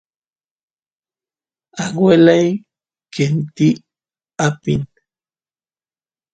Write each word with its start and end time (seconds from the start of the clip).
aguelay 1.83 2.47
qenti 3.13 3.67
apin 4.45 4.81